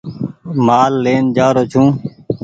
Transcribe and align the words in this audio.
مآل 0.65 0.91
لين 1.03 1.23
جآرو 1.35 1.63
ڇو۔ 1.71 1.83